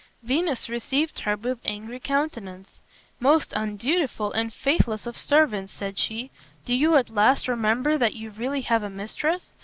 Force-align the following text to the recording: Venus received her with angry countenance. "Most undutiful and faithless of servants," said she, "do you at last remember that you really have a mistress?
Venus 0.23 0.67
received 0.67 1.19
her 1.19 1.35
with 1.37 1.59
angry 1.63 1.99
countenance. 1.99 2.81
"Most 3.19 3.53
undutiful 3.55 4.31
and 4.31 4.51
faithless 4.51 5.05
of 5.05 5.15
servants," 5.15 5.71
said 5.71 5.99
she, 5.99 6.31
"do 6.65 6.73
you 6.73 6.95
at 6.95 7.11
last 7.11 7.47
remember 7.47 7.99
that 7.99 8.15
you 8.15 8.31
really 8.31 8.61
have 8.61 8.81
a 8.81 8.89
mistress? 8.89 9.53